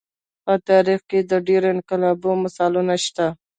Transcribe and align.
په 0.43 0.53
تاریخ 0.69 0.99
کې 1.09 1.19
د 1.31 1.33
ډېرو 1.47 1.67
انقلابونو 1.75 2.41
مثالونه 2.45 2.95
شته. 3.05 3.27